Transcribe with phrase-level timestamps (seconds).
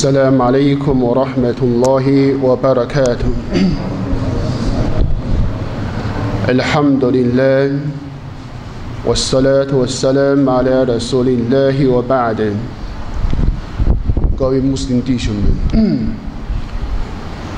[0.00, 2.05] السلام عليكم ورحمة الله
[2.43, 3.31] وبركاته
[6.49, 7.79] الحمد لله
[9.05, 12.53] والصلاة والسلام على رسول الله وبعد
[14.37, 15.33] 各位穆斯林弟兄
[15.73, 16.13] 们，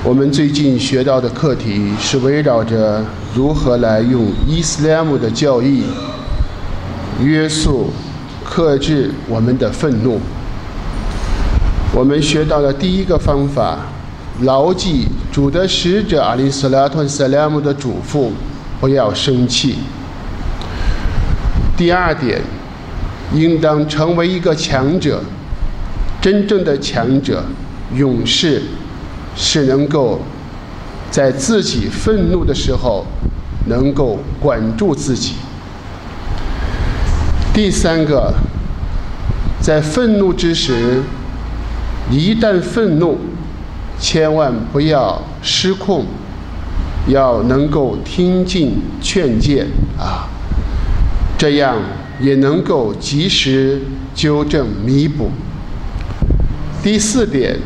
[0.03, 3.03] 我们最近学到的课题是围绕着
[3.35, 5.83] 如何来用伊斯兰姆的教义
[7.21, 7.89] 约束、
[8.43, 10.19] 克制我们的愤怒。
[11.95, 13.77] 我们学到的第一个方法，
[14.41, 18.31] 牢记主的使者阿里斯拉托萨拉姆的嘱咐，
[18.79, 19.75] 不要生气。
[21.77, 22.41] 第二点，
[23.31, 25.21] 应当成为一个强者。
[26.19, 27.43] 真正的强者、
[27.93, 28.61] 勇士，
[29.35, 30.21] 是能够
[31.11, 33.05] 在自己愤怒的时候，
[33.67, 35.33] 能够管住自己。
[37.53, 38.33] 第三个，
[39.59, 41.03] 在愤怒之时，
[42.11, 43.17] 一旦愤怒，
[43.99, 46.05] 千万不要失控，
[47.07, 49.65] 要能够听进劝诫
[49.97, 50.27] 啊，
[51.37, 51.75] 这样
[52.19, 53.81] 也能够及时
[54.13, 55.31] 纠正弥补。
[56.83, 57.57] 第四点，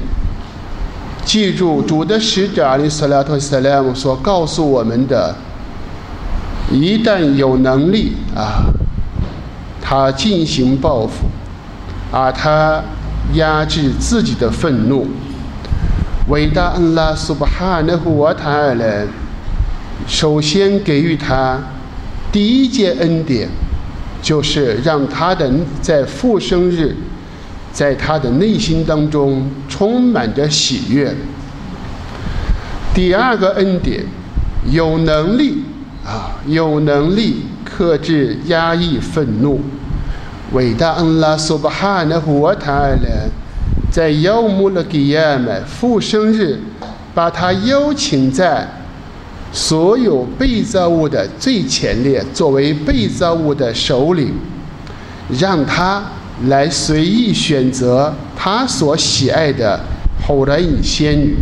[1.25, 5.35] 记住主的使者阿里斯拉托斯拉姆所告诉我们的：
[6.71, 8.71] 一旦有能力啊，
[9.81, 11.25] 他进行报复，
[12.11, 12.81] 啊，他
[13.33, 15.07] 压制自己的愤怒。
[16.29, 19.07] 伟大恩拉苏巴哈纳胡瓦塔尔人，
[20.07, 21.59] 首先给予他
[22.31, 23.47] 第一件恩典，
[24.21, 26.95] 就是让他的在复生日。
[27.73, 31.13] 在他的内心当中充满着喜悦。
[32.91, 34.03] 第二个恩典，
[34.71, 35.61] 有能力
[36.03, 39.61] 啊，有能力克制压抑愤怒。
[40.53, 42.97] 伟大安拉苏巴哈纳胡瓦塔尔
[43.91, 46.59] 在邀穆勒吉亚麦复生日，
[47.13, 48.67] 把他邀请在
[49.51, 54.33] 所有被造物的最前列，作为被造物的首领，
[55.39, 56.03] 让他。
[56.49, 59.79] 来随意选择他所喜爱的
[60.23, 61.35] 后来隐仙女。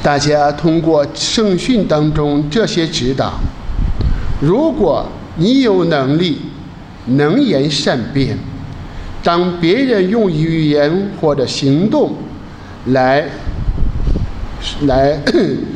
[0.00, 3.32] 大家通过圣训当中这些指导，
[4.40, 6.42] 如果你有能力
[7.06, 8.38] 能言善辩，
[9.22, 12.14] 当别人用语言或者行动
[12.86, 13.26] 来
[14.82, 15.18] 来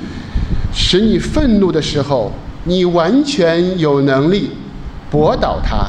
[0.72, 2.32] 使你愤怒的时候，
[2.64, 4.50] 你完全有能力
[5.10, 5.86] 驳倒他。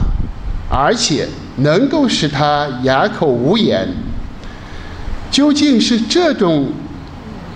[0.69, 1.25] 而且
[1.59, 3.87] 能够使他哑口无言。
[5.31, 6.67] 究竟是这种、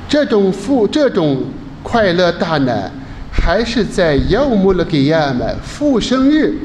[0.07, 1.43] 这种富、这种
[1.83, 2.89] 快乐大难，
[3.29, 6.55] 还是在要穆勒给亚曼复生日，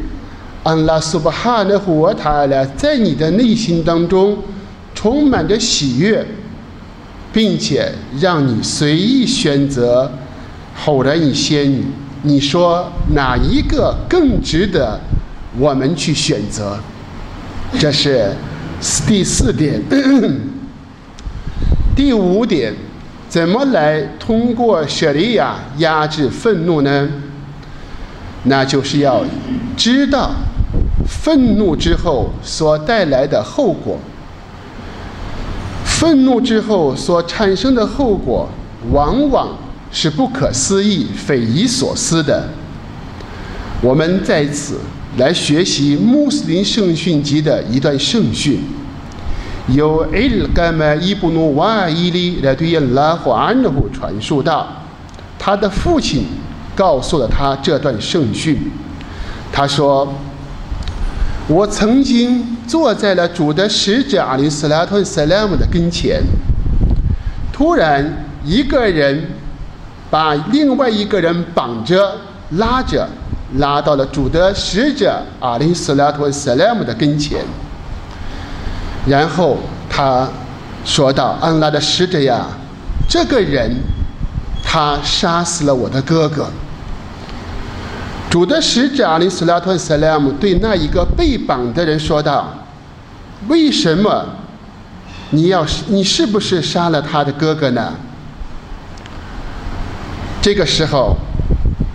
[0.67, 4.37] 安拉苏巴哈的胡瓦塔拉在你的内心当中
[4.97, 6.27] 充满着喜悦，
[7.33, 10.11] 并且让你随意选择
[10.75, 11.85] 后来你仙女，
[12.23, 14.99] 你说哪一个更值得？
[15.57, 16.77] 我们去选择，
[17.79, 18.33] 这是
[19.07, 19.81] 第四点。
[21.95, 22.75] 第五点，
[23.29, 27.09] 怎么来通过舍利亚压制愤怒呢？
[28.49, 29.25] 那就是要
[29.77, 30.31] 知道
[31.07, 33.99] 愤怒之后所带来的后果。
[35.85, 38.49] 愤怒之后所产生的后果，
[38.91, 39.49] 往往
[39.91, 42.49] 是不可思议、匪夷所思的。
[43.81, 44.79] 我们在此。
[45.19, 48.61] 来学习穆斯林圣训集的一段圣训，
[49.69, 54.67] 由艾尔盖麦伊布努瓦伊利来对应拉胡安努传述道，
[55.39, 56.25] 他的父亲
[56.75, 58.71] 告诉了他这段圣训。
[59.51, 60.07] 他说
[61.49, 66.23] ：“我曾经坐在了主的使者阿里斯拉特萨拉姆的跟前，
[67.53, 69.25] 突然一个人
[70.11, 72.17] 把另外一个人绑着
[72.51, 73.09] 拉着。”
[73.59, 77.45] 拉到了主的使者阿里斯拉托斯莱姆的跟前，
[79.07, 79.57] 然后
[79.89, 80.29] 他
[80.85, 82.45] 说道：“安拉的使者呀，
[83.09, 83.71] 这个人
[84.65, 86.49] 他杀死了我的哥哥。”
[88.31, 92.53] 主的使者阿里斯拉托斯莱姆对那一个被绑的人说道
[93.49, 94.27] ：“为什么
[95.31, 97.95] 你要你是不是杀了他的哥哥呢？”
[100.43, 101.17] 这个时候，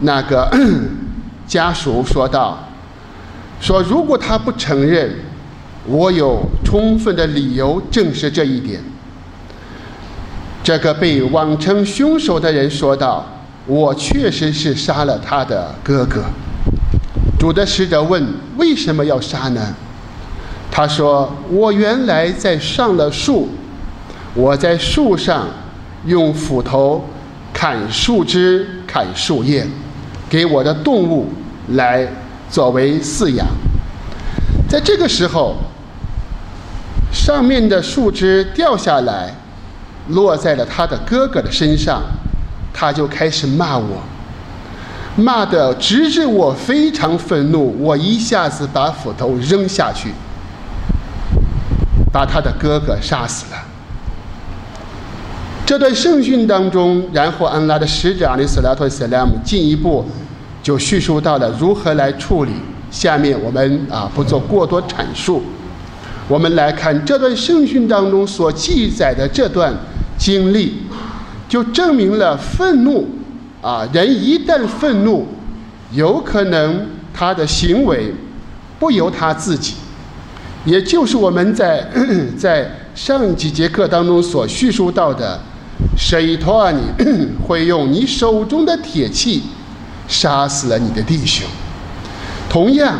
[0.01, 0.49] 那个。
[1.47, 2.57] 家属说道
[3.59, 5.13] ：“说如果他不承认，
[5.85, 8.81] 我有充分的理由证实这一点。”
[10.63, 13.27] 这个被妄称凶手的人说道
[13.65, 16.23] ：“我确实是杀了他的哥哥。”
[17.39, 18.25] 主的使者问
[18.57, 19.75] ：“为什么要杀呢？”
[20.69, 23.49] 他说：“我原来在上了树，
[24.33, 25.47] 我在树上
[26.05, 27.03] 用斧头
[27.51, 29.67] 砍树枝、砍树叶，
[30.29, 31.29] 给我的动物
[31.69, 32.07] 来
[32.49, 33.45] 作为饲养。
[34.69, 35.55] 在这个时候，
[37.11, 39.35] 上面的树枝掉下来，
[40.09, 42.01] 落在了他的哥哥的身上，
[42.73, 44.01] 他就开始骂我。”
[45.17, 50.13] 骂的直至我非常愤怒，我一下子把斧头扔下去，
[52.13, 53.57] 把他的哥哥杀死了。
[55.65, 60.05] 这段圣训当中，然后安拉的使者阿里斯拉托斯拉姆进一步
[60.63, 62.53] 就叙述到了如何来处理。
[62.89, 65.43] 下面我们啊不做过多阐述，
[66.29, 69.73] 我们来看这段圣训当中所记载的这段
[70.17, 70.83] 经历，
[71.51, 73.09] 就证明了愤怒。
[73.61, 75.27] 啊，人一旦愤怒，
[75.91, 78.11] 有可能他的行为
[78.79, 79.75] 不由他自己，
[80.63, 81.87] 也就是我们在
[82.39, 85.39] 在上几节课当中所叙述到的，
[85.95, 86.81] 谁托你
[87.45, 89.43] 会用你手中的铁器
[90.07, 91.45] 杀死了你的弟兄。
[92.49, 92.97] 同样，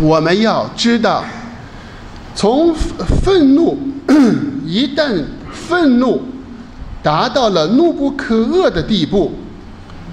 [0.00, 1.22] 我们要知道，
[2.34, 3.78] 从愤怒
[4.66, 5.22] 一旦
[5.52, 6.20] 愤怒
[7.02, 9.32] 达到了怒不可遏的地步。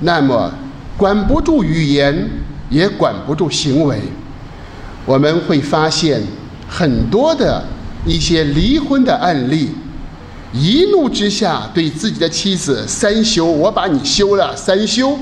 [0.02, 0.52] 那么，
[0.98, 2.30] 管不住语言，
[2.70, 4.00] 也管不住行为。
[5.06, 6.22] 我们会发现
[6.68, 7.64] 很多的
[8.06, 9.70] 一些离婚的案例，
[10.54, 15.18] 一怒之下对自己的妻子三休，我把你休了三休。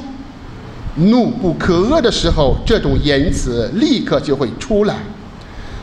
[0.96, 4.96] 怒不可遏的时候，这种言辞立刻就会出来。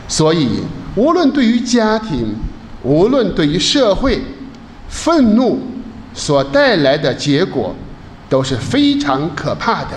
[0.07, 0.59] 所以，
[0.95, 2.35] 无论对于家庭，
[2.83, 4.21] 无论对于社会，
[4.87, 5.59] 愤怒
[6.15, 7.75] 所带来的结果。
[8.27, 9.91] 都是非常可怕的，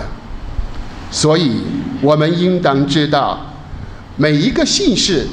[1.09, 1.63] 所以
[1.99, 3.55] 我们应当知道，
[4.17, 5.25] 每一个姓氏，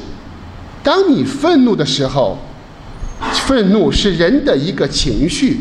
[0.83, 2.39] 当你愤怒的时候，
[3.47, 5.59] 愤怒是人的一个情绪，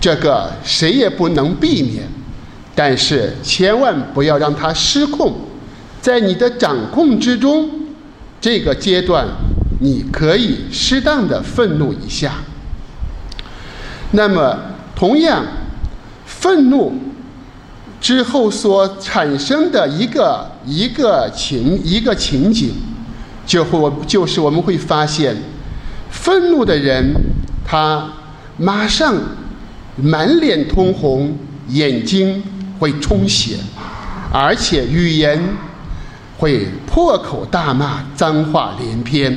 [0.00, 2.08] 这个谁也不能避免，
[2.74, 5.32] 但是千万不要让它失控，
[6.02, 7.70] 在你的掌控之中，
[8.40, 9.24] 这个阶段
[9.78, 12.32] 你可以适当的愤怒一下。
[14.12, 14.58] 那么
[14.94, 15.44] 同样。
[16.24, 16.94] 愤怒
[18.00, 22.72] 之后所产生的一个一个情一个情景，
[23.44, 25.36] 就会就是我们会发现，
[26.08, 27.12] 愤怒的人
[27.66, 28.10] 他
[28.56, 29.14] 马上
[29.96, 31.36] 满脸通红，
[31.68, 32.42] 眼睛
[32.78, 33.56] 会充血，
[34.32, 35.42] 而且语言
[36.38, 39.36] 会破口大骂，脏话连篇。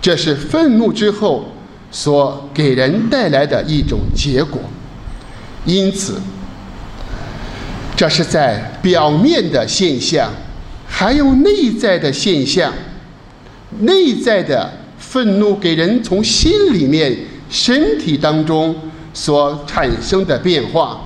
[0.00, 1.52] 这是愤怒之后
[1.90, 4.60] 所给人带来的一种结果。
[5.64, 6.20] 因此，
[7.96, 10.30] 这是在表面的现象，
[10.86, 12.72] 还有内在的现象。
[13.80, 17.16] 内在的愤怒给人从心里面、
[17.48, 18.74] 身体当中
[19.14, 21.00] 所产生的变化。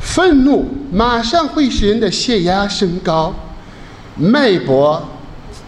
[0.00, 3.34] 愤怒马上会使人的血压升高，
[4.16, 5.02] 脉搏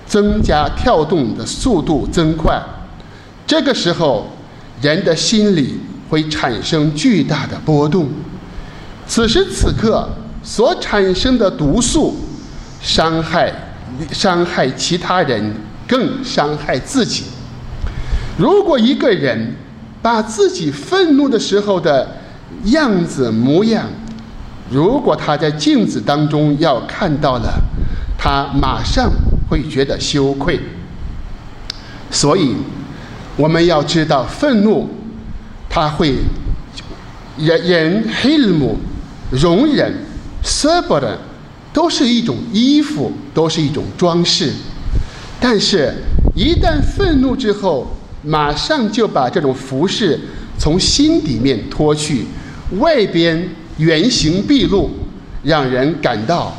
[0.06, 2.62] 增加，跳动的速度增快。
[3.46, 4.26] 这个时候，
[4.81, 5.81] 人的心理。
[6.08, 8.08] 会产生巨大的波动，
[9.08, 10.08] 此时此刻
[10.40, 12.14] 所产生的毒素，
[12.81, 13.52] 伤害
[14.12, 15.52] 伤害其他人，
[15.84, 17.25] 更伤害自己。
[18.38, 19.52] 如果一个人
[20.00, 22.08] 把自己愤怒的时候的
[22.67, 23.88] 样子模样，
[24.70, 27.53] 如果他在镜子当中要看到了，
[28.17, 29.10] 他马上
[29.50, 30.60] 会觉得羞愧。
[32.12, 32.55] 所以，
[33.36, 34.88] 我们要知道愤怒。
[35.69, 36.14] 他会
[37.36, 38.76] 忍忍 hilm
[39.31, 39.93] 容忍
[40.43, 41.05] sabr
[41.72, 44.52] 都是一种衣服，都是一种装饰。
[45.38, 45.93] 但是，
[46.34, 50.19] 一旦愤怒之后，马上就把这种服饰
[50.58, 52.24] 从心里面脱去，
[52.78, 54.88] 外边原形毕露，
[55.43, 56.56] 让人感到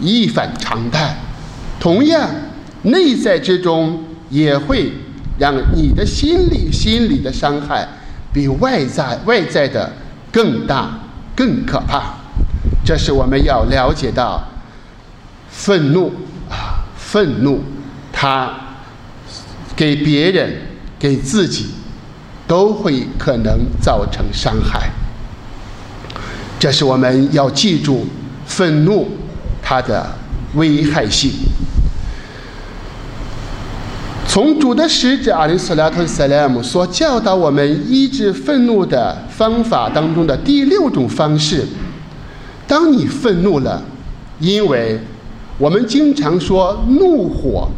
[0.00, 1.14] 一反常态。
[1.78, 2.30] 同样，
[2.84, 4.90] 内在之中也会
[5.40, 7.88] 让你的心理心理的伤害。
[8.32, 9.90] 比外在外在的
[10.30, 11.00] 更大、
[11.34, 12.14] 更可怕，
[12.84, 14.40] 这是我们要了解到。
[15.50, 16.12] 愤怒
[16.48, 17.60] 啊，愤怒，
[18.12, 18.54] 它
[19.74, 20.54] 给别人、
[20.96, 21.70] 给自己
[22.46, 24.88] 都会可能造成伤害。
[26.60, 28.06] 这是我们要记住
[28.46, 29.08] 愤怒
[29.60, 30.06] 它的
[30.54, 31.32] 危害性。
[34.32, 41.66] 从主的使者阿里斯拉特塞莱姆所教导我们医治愤怒的方法当中的第六种方式，
[42.64, 43.82] 当你愤怒了，
[44.38, 45.00] 因为
[45.58, 47.68] 我们经常说怒火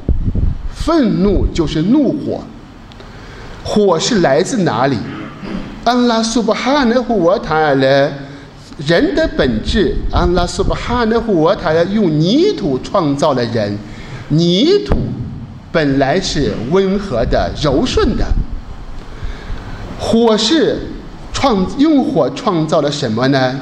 [0.74, 2.42] 愤怒就是怒火，
[3.64, 4.98] 火是来自哪里？
[5.84, 8.12] 安拉苏巴哈纳胡瓦塔勒，
[8.86, 13.74] 人的本质，安拉苏巴哈纳胡瓦塔勒用泥土创造了人，
[14.28, 14.98] 泥土
[15.72, 18.24] 本来是温和的、柔顺的，
[19.98, 20.78] 火是
[21.32, 23.58] 创用火创造了什么呢？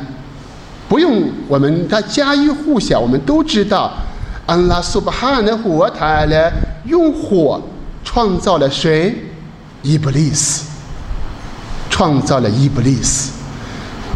[0.89, 3.93] 不用我们他家喻户晓，我们都知道，
[4.45, 6.51] 安拉苏巴哈纳胡瓦塔勒
[6.85, 7.63] 用火
[8.05, 9.15] 创造了谁？
[9.83, 10.69] 伊布利斯。
[11.89, 13.33] 创造了伊布利斯。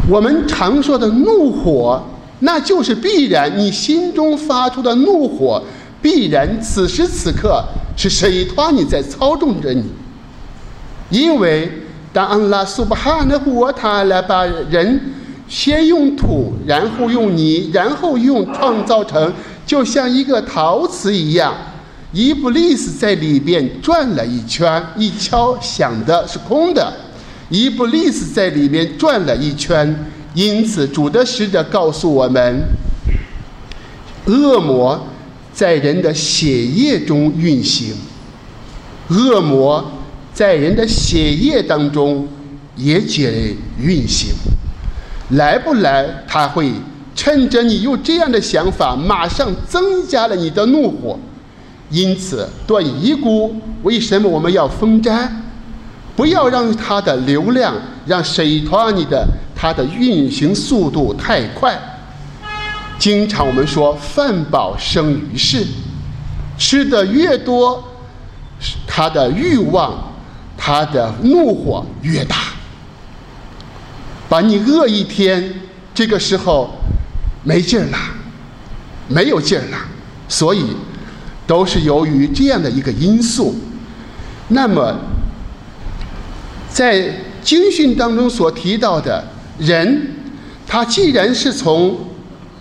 [0.08, 2.02] 我们常说的怒火，
[2.38, 5.62] 那就是必然你心中发出的怒火，
[6.00, 7.62] 必然此时此刻
[7.96, 9.84] 是谁托你在操纵着你。
[11.10, 11.70] 因为
[12.12, 15.00] 当安拉苏巴哈的火他来把人
[15.46, 19.32] 先用土，然后用泥，然后用创造成，
[19.66, 21.54] 就像一个陶瓷一样，
[22.12, 26.92] 伊布利斯在里边转了一圈，一敲响的是空的。
[27.50, 29.94] 伊布利斯在里面转了一圈，
[30.32, 32.62] 因此主的使者告诉我们：
[34.26, 35.06] 恶魔
[35.54, 37.94] 在人的血液中运行，
[39.08, 39.92] 恶魔
[40.32, 42.26] 在人的血液当中
[42.76, 43.32] 也在
[43.80, 44.30] 运行。
[45.30, 46.73] 来不来，他会
[47.14, 51.18] 趁着你有这样的想法，马上增加了你的怒火。
[51.90, 55.30] 因此，断遗孤，为什么我们要封斋？
[56.16, 57.75] 不要让它的流量，
[58.06, 61.80] 让水团你的它的运行速度太快。
[62.98, 65.66] 经常我们说饭饱生于世，
[66.56, 67.82] 吃的越多，
[68.86, 70.12] 他的欲望、
[70.56, 72.36] 他的怒火越大。
[74.28, 75.54] 把你饿一天，
[75.94, 76.70] 这个时候
[77.42, 77.98] 没劲儿了，
[79.08, 79.78] 没有劲儿了，
[80.28, 80.64] 所以
[81.46, 83.54] 都是由于这样的一个因素。
[84.48, 84.96] 那么。
[86.70, 87.08] 在
[87.40, 89.24] 经训当中所提到的
[89.58, 90.08] 人，
[90.66, 91.96] 他既然是从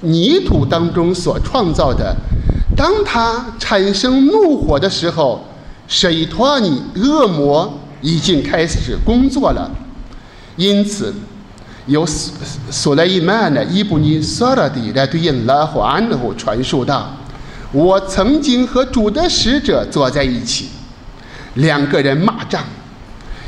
[0.03, 2.15] 泥土当中所创造的，
[2.75, 5.43] 当他产生怒火的时候，
[5.87, 9.71] 谁托尼恶魔已经开始工作了。
[10.57, 11.13] 因此，
[11.87, 12.33] 由索
[12.69, 17.15] 索莱伊曼的伊布尼萨拉迪来对应拉胡安的传述道
[17.71, 20.67] ：“我曾经和主的使者坐在一起，
[21.55, 22.61] 两个人骂仗。”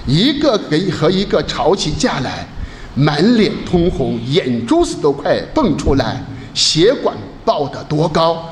[0.07, 2.47] 一个跟和一个吵起架来，
[2.93, 6.23] 满脸通红，眼珠子都快蹦出来，
[6.55, 8.49] 血管爆得多高！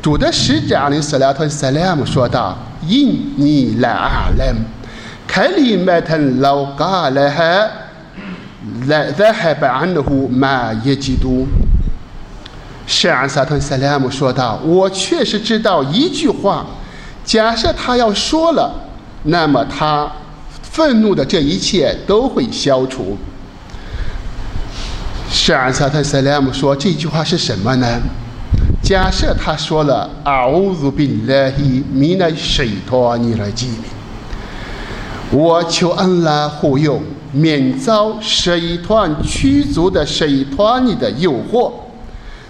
[0.00, 2.56] 主的使者阿里斯拉特塞莱姆说道
[2.88, 4.54] ：“因你来阿兰，
[5.26, 7.68] 凯里麦腾老嘎来哈，
[8.86, 11.46] 来在海白安的湖马耶基督。”
[12.86, 16.64] 使阿萨特塞莱姆说道：“我确实知道一句话，
[17.24, 18.72] 假设他要说了，
[19.24, 20.10] 那么他。”
[20.62, 23.18] 愤怒的这一切都会消除。
[25.32, 27.86] 是安萨特塞莱姆说这句话是什么呢？
[28.82, 33.70] 假设他说了“阿乌鲁宾拉希米奈水托尼拉吉”，
[35.30, 41.70] 我求安拉护佑，免遭水团驱逐的水团尼的诱惑，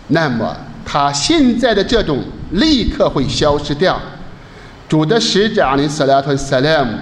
[0.09, 2.19] 那么他现在的这种
[2.53, 4.01] 立刻会消失掉。
[4.89, 6.93] 主的使者阿里斯拉特塞莱姆。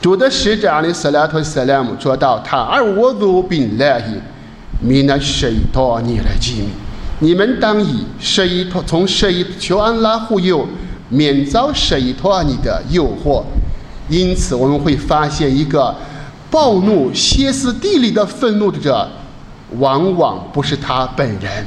[0.00, 4.18] 主的使者阿里斯拉特斯拉姆说道：“他而我如宾来伊，
[4.82, 6.68] 米那谁托你来吉米？
[7.18, 10.66] 你们当以谁托从谁求安拉护佑，
[11.10, 13.44] 免遭谁托你的诱惑。
[14.08, 15.94] 因此，我们会发现一个
[16.50, 19.06] 暴怒、歇斯底里的愤怒者，
[19.78, 21.66] 往往不是他本人，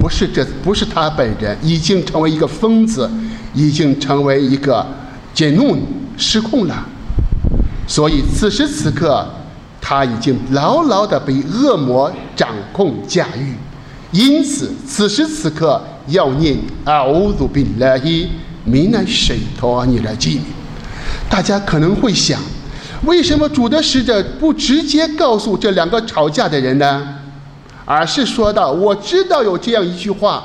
[0.00, 3.08] 不是这不是他本人，已经成为一个疯子，
[3.54, 4.84] 已经成为一个
[5.32, 5.78] 解怒
[6.16, 6.84] 失控了。”
[7.88, 9.26] 所以此时此刻，
[9.80, 13.56] 他已经牢牢地被恶魔掌控驾驭。
[14.12, 18.28] 因此，此时此刻要念阿乌祖宾拉伊
[18.64, 20.42] 米奈水托尼来吉米。
[21.30, 22.38] 大家可能会想，
[23.04, 27.08] 为什么主的使者不直接告诉这两个吵架的人呢？
[27.86, 30.44] 而是说到：“我知道有这样一句话，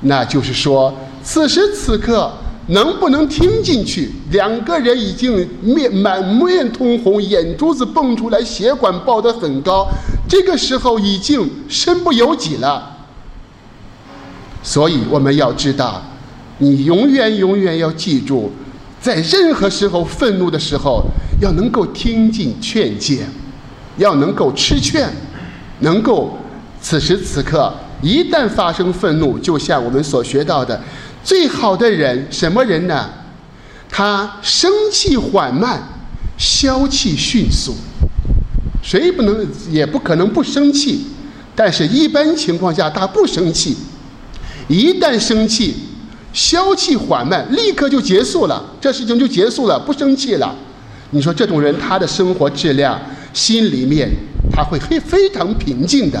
[0.00, 2.32] 那就是说，此时此刻。”
[2.68, 4.10] 能不能听进去？
[4.30, 9.88] 两个人已经面满面通红，眼珠子蹦出来，血管爆得很高，
[10.28, 12.96] 这个时候已经身不由己了。
[14.62, 16.00] 所以我们要知道，
[16.58, 18.52] 你永远永远要记住，
[19.00, 21.04] 在任何时候愤怒的时候，
[21.40, 23.26] 要能够听进劝诫，
[23.96, 25.08] 要能够吃劝，
[25.80, 26.38] 能够
[26.80, 30.80] 此时此刻一旦发生愤怒，就像我们所学到的。
[31.24, 33.10] 最好的人什么人呢？
[33.88, 35.82] 他生气缓慢，
[36.38, 37.74] 消气迅速。
[38.82, 41.06] 谁不能也不可能不生气，
[41.54, 43.76] 但是一般情况下他不生气。
[44.68, 45.74] 一旦生气，
[46.32, 50.54] 消气缓慢，立刻就结束了，这事情就结束了，不生气了。
[51.10, 52.98] 你说这种人，他的生活质量，
[53.32, 54.08] 心里面
[54.50, 56.20] 他会非非常平静的，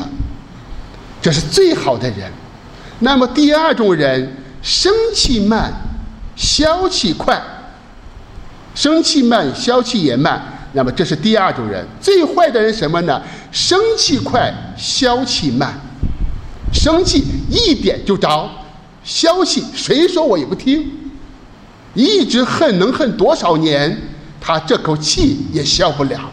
[1.22, 2.30] 这是最好的人。
[3.00, 5.72] 那么第二种人，生气慢，
[6.36, 7.42] 消气快。
[8.74, 10.40] 生气慢，消气也慢，
[10.72, 11.86] 那么这是第二种人。
[12.00, 13.20] 最坏的人什么呢？
[13.50, 15.74] 生气快，消气慢。
[16.72, 18.48] 生气一点就着，
[19.04, 20.90] 消气谁说我也不听，
[21.92, 23.94] 一直恨能恨多少年，
[24.40, 26.30] 他这口气也消不了。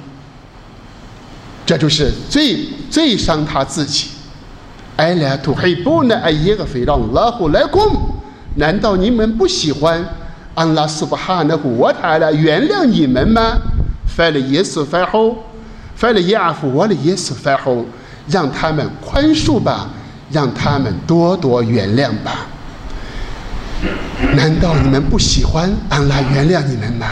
[1.65, 4.07] 这就是最最伤他自己。
[4.95, 6.15] 哎呀，土黑不呢？
[8.59, 10.05] 难道你们不喜欢？
[10.55, 13.57] 安拉苏巴哈那古我他来原谅你们吗？
[14.05, 15.37] 犯了耶稣犯后，
[15.95, 17.85] 犯了亚夫我的耶稣犯后，
[18.27, 19.89] 让他们宽恕吧，
[20.29, 22.47] 让他们多多原谅吧。
[24.35, 27.07] 难道你们不喜欢安拉原谅你们吗？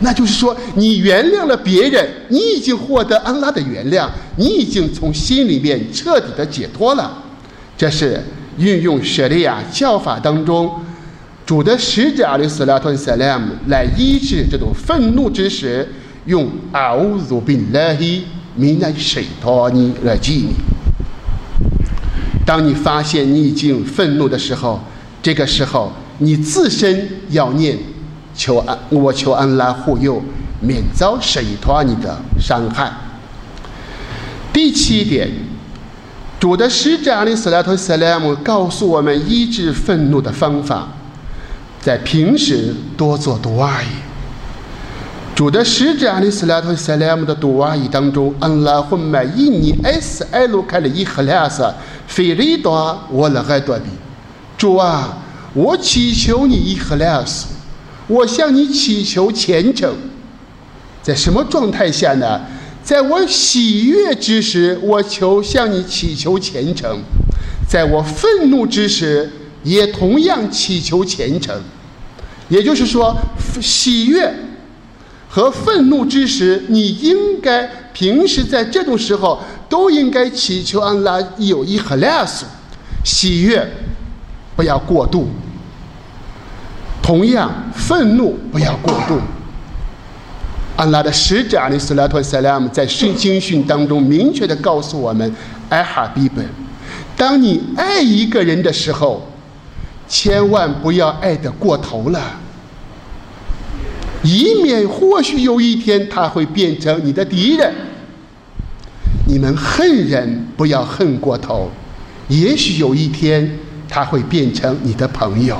[0.00, 7.22] 那就是说，你原谅了别人，你已经获得安拉的原谅，你已经从心里面彻底的解脱了。
[7.76, 8.20] 这是
[8.60, 10.70] 运用舍利亚教法当中。
[11.44, 15.88] 主的使者阿里斯拉托萨莱姆来医治这种愤怒之时，
[16.26, 18.24] 用阿乌鲁宾拉希
[18.54, 20.54] 米奈水托尼来记你。
[22.46, 24.80] 当你发现你已经愤怒的时候，
[25.20, 27.76] 这个时候你自身要念
[28.32, 30.22] 求安，我求安拉护佑，
[30.60, 32.92] 免遭水托尼的伤害。
[34.52, 35.28] 第七点，
[36.40, 40.88] 主的使者阿里斯莱托萨拉姆告诉我们医治愤怒的方法。
[41.82, 43.86] 在平时多做读阿姨。
[45.34, 51.62] 主的使者阿里斯莱托塞莱姆的读阿姨当中，安拉混买伊尼埃斯埃鲁开了伊赫莱斯
[52.06, 53.84] 费利多我了爱多比。
[54.56, 55.18] 主啊，
[55.52, 57.48] 我祈求你伊赫莱斯，
[58.06, 59.94] 我向你祈求虔诚。
[61.02, 62.40] 在什么状态下呢？
[62.82, 66.98] 在我喜悦之时，我求向你祈求虔诚；
[67.68, 69.30] 在我愤怒之时。
[69.62, 71.54] 也同样祈求虔诚，
[72.48, 73.14] 也就是说，
[73.60, 74.34] 喜悦
[75.28, 79.38] 和愤怒之时，你应该平时在这种时候
[79.68, 82.46] 都应该祈求安拉有一和两数，
[83.04, 83.70] 喜悦
[84.56, 85.28] 不要过度，
[87.02, 89.20] 同样愤怒不要过度。
[90.80, 95.30] 安拉的使者阿里斯拉托塞拉姆在圣经训当中明确的告诉我们：
[95.68, 96.42] 艾哈比本，
[97.18, 99.26] 当你爱一个人的时候。
[100.08, 102.20] 千万不要爱得过头了，
[104.24, 107.72] 以免或许有一天他会变成你的敌人。
[109.28, 111.70] 你们恨人不要恨过头，
[112.26, 113.56] 也许有一天
[113.88, 115.56] 他会变成你的朋友。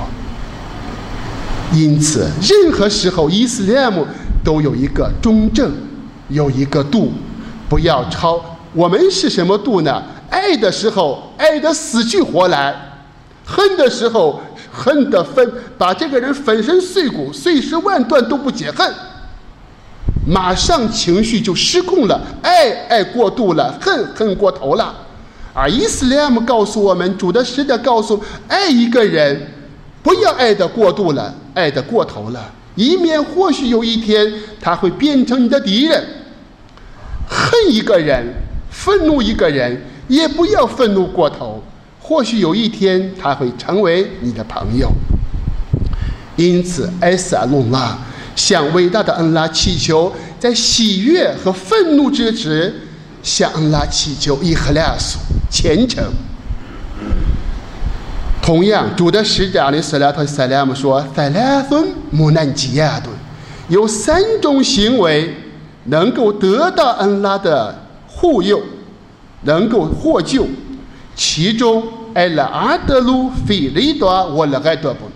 [1.72, 4.04] 因此，任何时候伊斯兰姆
[4.44, 5.72] 都有一个中正，
[6.29, 7.12] 有一个度，
[7.68, 8.40] 不要超。
[8.72, 10.03] 我们是什么度呢？
[10.29, 12.74] 爱的时候爱得死去活来。
[13.44, 18.94] 恨的时候，恨的分把这个人粉身碎骨、碎尸万段都不解恨，
[20.24, 24.94] 马上情绪就失控了，爱爱过度了，恨恨过头了。
[25.53, 29.48] 而伊斯兰告诉我们，主的使者告诉：爱一个人，
[30.00, 36.04] 不要爱的过度了，爱的过头了，以免或许有一天他会变成你的敌人。
[37.28, 38.26] 恨一个人，
[38.70, 41.62] 愤怒一个人，也不要愤怒过头。
[42.00, 44.90] 或许有一天他会成为你的朋友，
[46.37, 47.96] 因此埃斯阿隆拉
[48.35, 52.74] 向伟大的恩拉祈求，在喜悦和愤怒之时，
[53.22, 55.18] 向恩拉祈求伊赫拉苏
[55.50, 56.02] 虔诚。
[58.50, 63.08] 同样，主的使者阿里斯拉特塞拉姆说：“塞拉孙木南吉亚顿，
[63.68, 65.32] 有三种行为
[65.84, 68.60] 能够得到恩拉的护佑，
[69.42, 70.48] 能够获救，
[71.14, 71.80] 其中。”
[72.12, 75.08] 艾拉阿德鲁费雷多我了爱多不，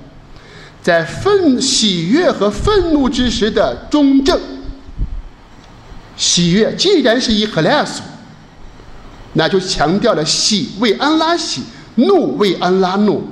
[0.80, 4.40] 在愤喜悦和愤怒之时的中正。
[6.16, 8.00] 喜悦既然是以赫拉苏，
[9.32, 11.64] 那就强调了喜为安拉喜，
[11.96, 13.22] 怒为安拉怒，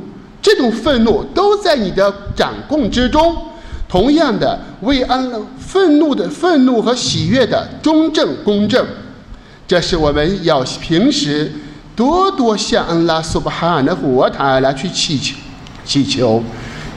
[0.41, 3.37] 这种愤怒都在你的掌控之中。
[3.89, 8.87] 同样的，为安愤怒的愤怒和喜悦的中正公正，
[9.67, 11.53] 这是我们要平时。
[11.95, 15.37] 多多向安拉苏巴哈纳胡瓦塔来去祈求，
[15.85, 16.43] 祈求，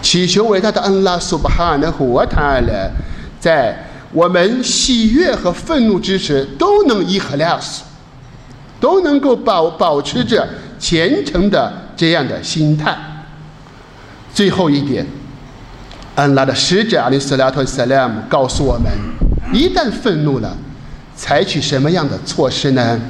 [0.01, 2.89] 祈求伟大的安拉苏巴哈的活他了，
[3.37, 3.77] 在
[4.13, 7.83] 我们喜悦和愤怒之时都能伊赫拉斯，
[8.79, 10.47] 都能够保保持着
[10.87, 12.95] 虔诚的这样的心态。
[14.31, 15.03] 最后一点，
[16.13, 18.91] 安拉的使者阿里斯拉托萨拉姆告诉我们：
[19.51, 20.55] 一旦愤怒了，
[21.15, 23.01] 采取什么样的措施呢？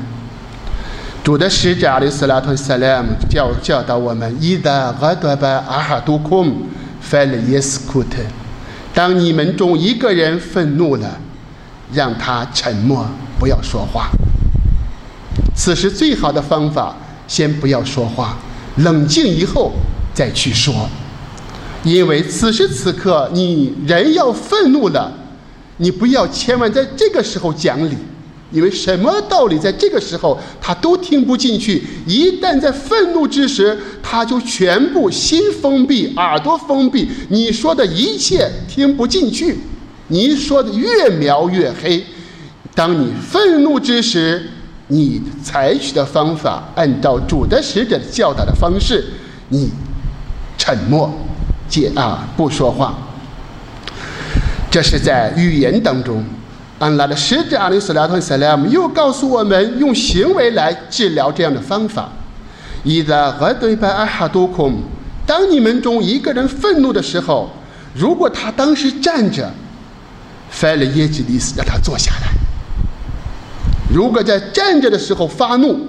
[1.22, 6.56] 主的使者阿里斯拉托萨拉姆教教导我们：伊达阿多巴阿哈杜空
[7.02, 8.20] 费了耶斯库特。
[8.94, 11.20] 当你们中一个人愤怒了，
[11.92, 13.06] 让他沉默，
[13.38, 14.08] 不要说话。
[15.54, 16.96] 此时最好的方法，
[17.28, 18.38] 先不要说话，
[18.78, 19.72] 冷静以后
[20.14, 20.90] 再去说。
[21.84, 25.12] 因为此时此刻你人要愤怒了，
[25.78, 27.96] 你不要千万在这个时候讲理。
[28.52, 31.84] 因为什么道理，在这个时候他都听不进去。
[32.06, 39.58] 一旦在愤怒之时，他就全部心封闭，耳朵封闭，你说的一切听不进去。
[40.08, 42.02] 你说的越描越黑。
[42.74, 44.50] 当你愤怒之时，
[44.88, 49.04] 你采取的方法，按照主的使者教导的方式，
[49.50, 49.72] 你
[50.58, 51.12] 沉默，
[51.68, 52.96] 戒啊，不说话。
[54.70, 56.24] 这是在语言当中。
[56.78, 62.10] 安拉的使者阿里斯拉特萨拉姆又告诉我们，用行为来治疗这样的方法。
[62.84, 64.82] 伊在俄对巴阿哈多孔，
[65.26, 67.50] 当你们中一个人愤怒的时候，
[67.94, 69.50] 如果他当时站着，
[70.50, 72.28] 翻了耶吉利斯，让他坐下来；
[73.94, 75.80] 如果在站着的时候发怒，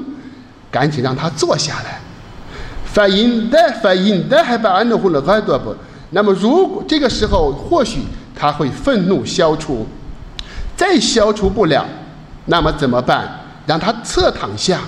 [0.71, 2.01] 赶紧让他坐下来。
[2.85, 5.75] 反应的反应的还把安德呼了耳朵不？
[6.11, 8.01] 那么如果这个时候或许
[8.35, 9.87] 他会愤怒消除。
[10.77, 11.87] 再消除不了，
[12.45, 13.27] 那么怎么办？
[13.65, 14.81] 让他侧躺下，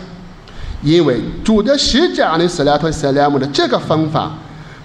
[0.83, 4.33] 因为主的使者阿里斯拉托塞拉姆的这个方法，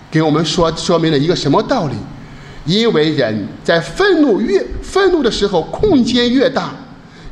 [0.10, 1.96] 给我们说说明了一个什么道理？
[2.66, 6.70] 因为人在愤怒越愤怒的时候，空间越大，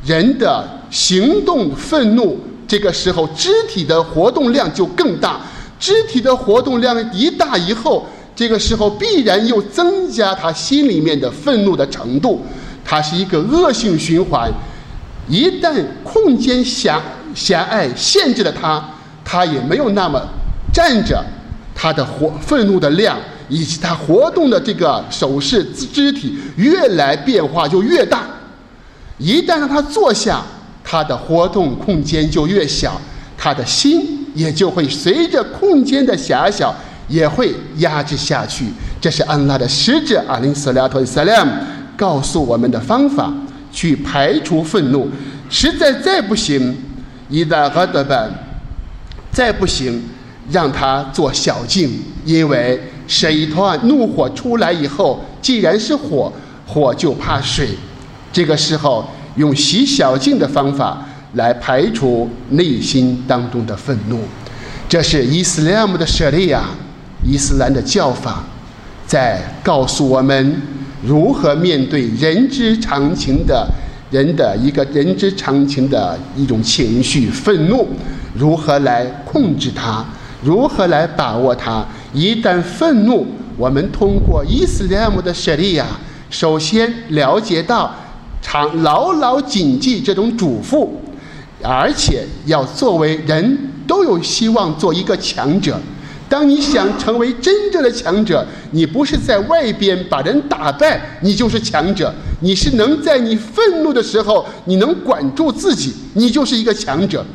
[0.05, 5.41] 人的行动愤怒这个时候，肢体的活动量就更大。
[5.79, 12.45] 肢体的活动量一大以后，这个时候必然又增加他心里面的愤怒的程度。
[12.85, 14.51] 它是一个恶性循环，
[15.27, 17.01] 一旦空间狭
[17.33, 18.83] 狭隘限制了他，
[19.23, 20.21] 他也没有那么
[20.73, 21.23] 站着，
[21.73, 28.25] 他的活愤怒的量以及他活动的这个手势肢体越来变化就越大。
[29.17, 30.43] 一旦让他坐下，
[30.83, 32.99] 他的活动空间就越小，
[33.37, 36.75] 他的心也就会随着空间的狭小
[37.07, 38.65] 也会压制下去。
[38.99, 41.51] 这是安拉的使者阿林斯拉托萨拉姆。
[41.97, 43.31] 告诉我们的方法，
[43.71, 45.07] 去排除愤怒。
[45.51, 46.75] 实在再不行，
[47.29, 48.27] 伊达哈德班，
[49.31, 50.03] 再不行，
[50.49, 51.91] 让他做小静。
[52.25, 56.33] 因为水团怒火出来以后，既然是火，
[56.65, 57.69] 火就怕水。
[58.33, 64.19] 这个时候，用洗小净的方法来排除内心当中的愤怒。
[64.89, 66.63] 这是伊斯兰的舍利亚，
[67.25, 68.43] 伊斯兰的教法，
[69.05, 70.61] 在告诉我们。
[71.03, 73.67] 如何面对人之常情的
[74.11, 77.87] 人的一个人之常情的一种情绪愤怒？
[78.35, 80.05] 如何来控制它？
[80.43, 81.83] 如何来把握它？
[82.13, 83.25] 一旦愤怒，
[83.57, 85.87] 我们通过伊斯兰的舍利亚，
[86.29, 87.95] 首先了解到，
[88.41, 90.89] 常牢牢谨记这种嘱咐，
[91.61, 95.79] 而且要作为人都有希望做一个强者。
[96.27, 102.13] 当你想成为真正的强者，你不是在外边把人打败，你就是强者。
[102.39, 107.25] 你是能在你愤怒的时候，你能管住自己，你就是一个强者。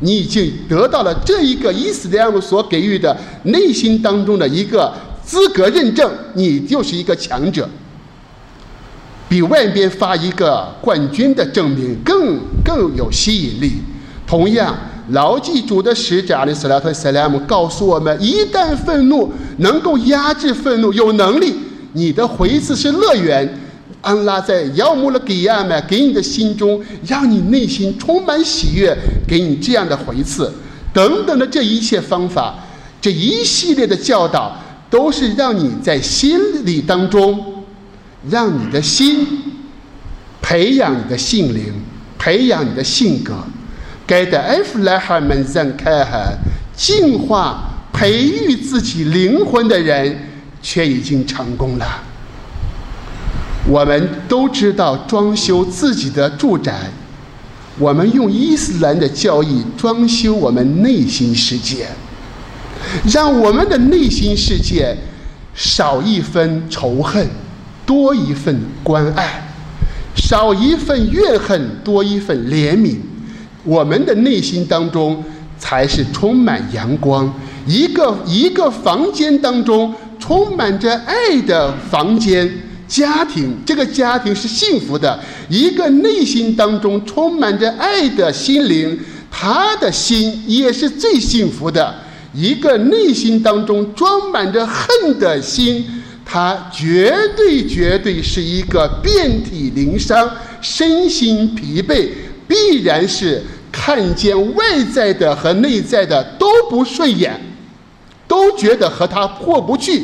[0.00, 4.92] 你已经得到了这一个伊斯兰姆所给予的内心当中的一个
[5.24, 7.66] 资格认证，你就是一个强者，
[9.32, 13.72] 比外边发一个冠军的证明更更有吸引力。
[14.26, 14.76] 同样。
[15.08, 21.52] 牢记主的使者阿里斯拉特塞拉姆告诉我们：一旦愤怒能够压制愤怒，有能力，
[21.94, 23.58] 你的回次是乐园。
[24.00, 30.52] 安拉在要穆勒给亚麦给你的心中，让你内心充满喜悦，给你这样的回次，
[30.92, 32.54] 等等的这一切方法，
[33.00, 34.56] 这一系列的教导，
[34.88, 37.61] 都是让你在心里当中，
[38.28, 39.26] 让你的心
[40.40, 41.72] 培养你的性灵，
[42.18, 43.34] 培养你的性格。
[44.06, 46.32] 该的艾弗莱哈门赞开哈
[46.76, 50.16] 净化培育自己灵魂的人，
[50.60, 52.02] 却已经成功了。
[53.68, 56.90] 我们都知道装修自己的住宅，
[57.78, 61.86] 我们用伊斯兰的教义装修我们内心世界，
[63.12, 64.96] 让我们的内心世界
[65.54, 67.28] 少一分仇恨，
[67.84, 69.42] 多一份关爱；
[70.14, 72.96] 少一份怨恨，多一份怜悯。
[73.64, 75.22] 我们的内心当中
[75.58, 77.32] 才是充满阳光。
[77.66, 82.50] 一个一个房间当中充满着爱的房间，
[82.88, 85.20] 家庭这个家庭是幸福的。
[85.48, 88.98] 一个内心当中充满着爱的心灵，
[89.30, 91.94] 他的心也是最幸福的。
[92.34, 95.84] 一个内心当中装满着恨的心，
[96.32, 100.30] 他绝对绝对是一个遍体鳞伤、
[100.62, 102.08] 身心疲惫，
[102.48, 107.38] 必然是看见外在的和内在的都不顺眼，
[108.26, 110.02] 都觉得和他过不去。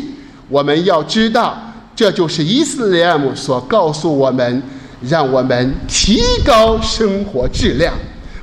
[0.50, 1.58] 我们要知道，
[1.96, 4.62] 这就是伊斯兰姆所告诉我们，
[5.00, 7.94] 让我们提高生活质量。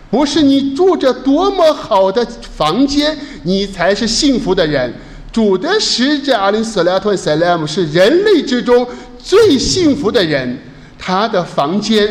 [0.10, 4.91] 不是你住着多么好的房间，你才是幸福的人。
[5.36, 8.88] 主的使者阿里·斯莱托·塞莱姆是人类之中
[9.21, 10.58] 最幸福的人。
[10.98, 12.08] 他的房间，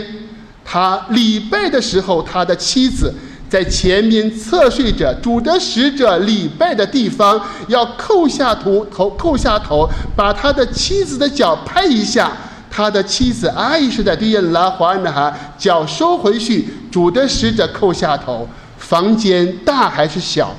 [0.62, 3.14] 他礼拜的时候，他的妻子
[3.48, 5.10] 在前面侧睡着。
[5.22, 12.30] 主的使者礼拜的地方，要扣下头，头扣下头，把他的妻子的脚拍一下。
[12.70, 18.46] 他的妻子阿伊什的对拉华呢哈脚收回去，主的使者叩下头。
[18.76, 20.54] 房间大还是小？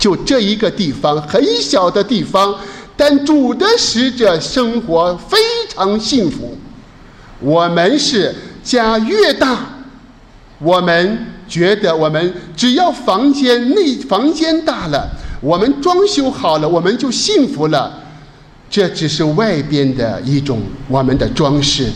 [0.00, 2.52] 就这一个地方，很小的地方，
[2.96, 5.36] 但主的使者生活非
[5.68, 6.56] 常幸福。
[7.38, 8.34] 我们是
[8.64, 9.84] 家越大，
[10.58, 15.08] 我们觉得我们只要房间内房间大了，
[15.42, 18.00] 我们装修好了，我们就幸福了。
[18.70, 21.90] 这只是外边的一种我们的装饰，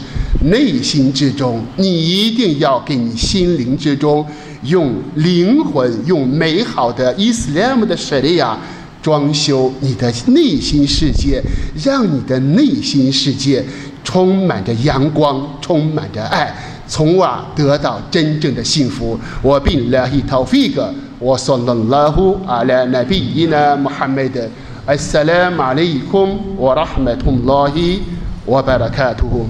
[0.51, 4.27] 内心之中，你一定要给你心灵之中
[4.65, 8.59] 用灵魂、用美好的伊斯兰的舍利亚
[9.03, 11.43] 装修你的内心世界，
[11.85, 13.65] 让你的内心世界
[14.03, 16.55] 充满着阳光，充满着爱，
[16.89, 19.19] 从而得到真正的幸福。
[19.43, 24.49] 我并拉希塔菲格，我说了拉呼阿拉乃比伊呢穆罕默德，
[24.87, 28.01] 阿萨拉马里库姆，我拉哈麦通拉希，
[28.47, 29.47] 我巴拉卡图。